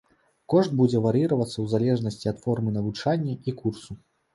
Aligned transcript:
Кошт 0.53 0.73
будзе 0.79 1.01
вар'іравацца 1.03 1.53
ў 1.61 1.65
залежнасці 1.75 2.25
ад 2.35 2.43
формы 2.49 2.77
навучання 2.83 3.41
і 3.49 3.61
курсу. 3.65 4.05